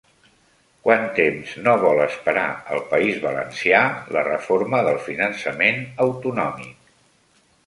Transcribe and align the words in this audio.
Quant 0.85 1.03
temps 1.17 1.51
no 1.67 1.75
vol 1.83 2.01
esperar 2.05 2.45
el 2.77 2.81
País 2.93 3.19
Valencià 3.27 3.83
la 4.17 4.25
reforma 4.29 4.81
del 4.89 4.99
finançament 5.11 5.81
autonòmic? 6.09 6.95